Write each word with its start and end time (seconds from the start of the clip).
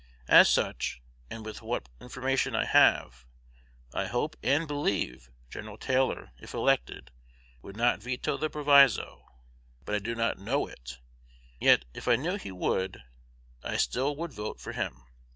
As 0.27 0.49
such, 0.49 0.99
and 1.29 1.45
with 1.45 1.61
what 1.61 1.87
information 1.99 2.55
I 2.55 2.65
have, 2.65 3.27
I 3.93 4.07
hope 4.07 4.35
and 4.41 4.67
believe 4.67 5.29
Gen. 5.51 5.77
Taylor, 5.77 6.31
if 6.39 6.55
elected, 6.55 7.11
would 7.61 7.77
not 7.77 8.01
veto 8.01 8.35
the 8.35 8.49
proviso; 8.49 9.27
but 9.85 9.93
I 9.93 9.99
do 9.99 10.15
not 10.15 10.39
know 10.39 10.65
it. 10.65 10.97
Yet, 11.59 11.85
if 11.93 12.07
I 12.07 12.15
knew 12.15 12.37
he 12.37 12.51
would, 12.51 13.03
I 13.63 13.77
still 13.77 14.15
would 14.15 14.33
vote 14.33 14.59
for 14.59 14.71
him. 14.71 15.05